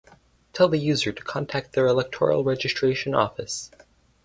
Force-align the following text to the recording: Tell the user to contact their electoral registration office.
Tell 0.51 0.67
the 0.67 0.79
user 0.79 1.11
to 1.11 1.21
contact 1.23 1.73
their 1.73 1.85
electoral 1.85 2.43
registration 2.43 3.13
office. 3.13 3.69